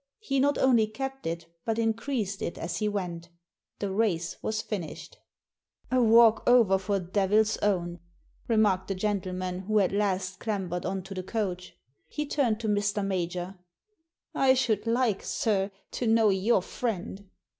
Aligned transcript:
He 0.17 0.39
not 0.39 0.57
only 0.57 0.87
kept 0.87 1.27
it, 1.27 1.45
but 1.63 1.77
increased 1.77 2.41
it 2.41 2.57
as 2.57 2.77
he 2.77 2.89
went 2.89 3.29
The 3.77 3.91
race 3.91 4.41
was 4.41 4.59
finished. 4.59 5.19
"A 5.91 6.01
walk 6.01 6.41
over 6.47 6.79
for 6.79 6.99
Devil's 6.99 7.55
Own," 7.57 7.99
remarked 8.47 8.87
the 8.87 8.95
gentleman 8.95 9.59
who 9.59 9.75
last 9.89 10.31
had 10.31 10.39
clambered 10.39 10.87
on 10.87 11.03
to 11.03 11.13
the 11.13 11.21
coach. 11.21 11.75
He 12.07 12.25
turned 12.25 12.59
to 12.61 12.67
Mr. 12.67 13.05
Major," 13.05 13.59
I 14.33 14.55
should 14.55 14.87
like, 14.87 15.21
sir, 15.21 15.69
to 15.91 16.07
know 16.07 16.29
your 16.29 16.63
friend." 16.63 17.29